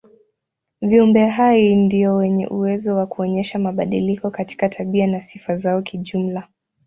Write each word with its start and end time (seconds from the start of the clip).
Viumbe 0.81 1.27
hai 1.29 1.75
ndio 1.75 2.15
wenye 2.15 2.47
uwezo 2.47 2.95
wa 2.95 3.07
kuonyesha 3.07 3.59
mabadiliko 3.59 4.29
katika 4.31 4.69
tabia 4.69 5.07
na 5.07 5.21
sifa 5.21 5.55
zao 5.55 5.81
kijumla. 5.81 6.47